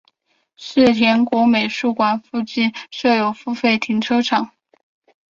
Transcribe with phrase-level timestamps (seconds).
[0.55, 4.49] 世田谷美术馆附近设有付费停车场。